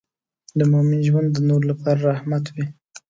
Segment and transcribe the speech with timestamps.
[0.57, 2.65] د مؤمن ژوند د نورو لپاره رحمت وي.